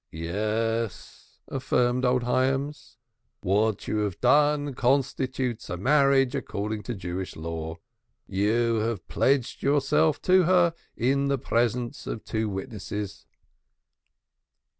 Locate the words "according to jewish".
6.33-7.35